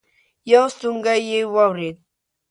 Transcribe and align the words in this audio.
يو 0.51 0.63
سونګی 0.77 1.19
يې 1.29 1.39
واورېد. 1.53 1.97